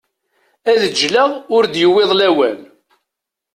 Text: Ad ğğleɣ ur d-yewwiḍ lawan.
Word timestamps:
Ad 0.71 0.81
ğğleɣ 1.01 1.31
ur 1.55 1.63
d-yewwiḍ 1.73 2.11
lawan. 2.19 2.59